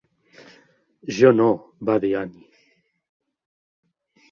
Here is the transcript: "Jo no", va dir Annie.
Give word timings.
"Jo 1.17 1.31
no", 1.35 1.51
va 1.91 1.99
dir 2.07 2.11
Annie. 2.23 2.51